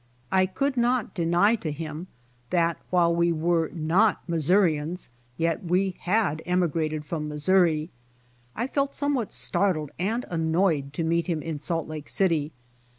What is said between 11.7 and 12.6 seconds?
Lake City.